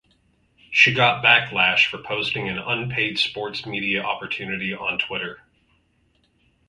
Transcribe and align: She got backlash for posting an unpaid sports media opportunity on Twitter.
She 0.71 0.95
got 0.95 1.23
backlash 1.23 1.85
for 1.85 1.99
posting 1.99 2.49
an 2.49 2.57
unpaid 2.57 3.19
sports 3.19 3.67
media 3.67 4.01
opportunity 4.01 4.73
on 4.73 4.97
Twitter. 4.97 5.41